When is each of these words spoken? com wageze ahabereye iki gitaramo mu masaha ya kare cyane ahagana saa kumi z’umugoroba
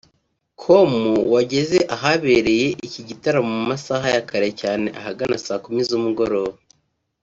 com 0.61 0.91
wageze 1.33 1.79
ahabereye 1.95 2.67
iki 2.87 3.01
gitaramo 3.07 3.51
mu 3.57 3.61
masaha 3.71 4.07
ya 4.15 4.21
kare 4.29 4.49
cyane 4.61 4.85
ahagana 4.99 5.35
saa 5.45 5.61
kumi 5.65 5.81
z’umugoroba 5.89 6.57